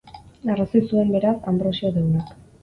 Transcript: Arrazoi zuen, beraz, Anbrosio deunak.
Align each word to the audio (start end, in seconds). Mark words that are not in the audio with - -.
Arrazoi 0.53 0.81
zuen, 0.87 1.11
beraz, 1.17 1.35
Anbrosio 1.53 1.93
deunak. 1.99 2.35